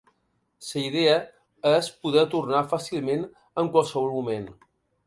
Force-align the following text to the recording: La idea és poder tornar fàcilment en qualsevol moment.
La 0.69 0.81
idea 0.83 1.17
és 1.73 1.91
poder 2.07 2.25
tornar 2.35 2.65
fàcilment 2.73 3.25
en 3.65 3.73
qualsevol 3.79 4.15
moment. 4.19 4.55